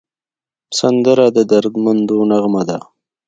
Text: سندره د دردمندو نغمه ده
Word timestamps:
سندره 0.77 1.25
د 1.35 1.37
دردمندو 1.51 2.17
نغمه 2.29 2.63
ده 2.69 2.77